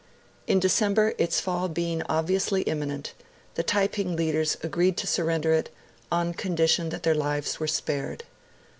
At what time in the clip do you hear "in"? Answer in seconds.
0.47-0.59